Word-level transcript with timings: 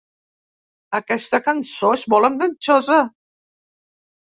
Aquesta 0.99 1.41
cançó 1.49 1.93
és 1.99 2.07
molt 2.15 2.31
enganxosa. 2.33 3.01